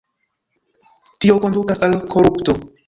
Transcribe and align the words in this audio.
Tio 1.25 1.37
kondukas 1.45 1.87
al 1.91 1.97
korupto. 2.17 2.63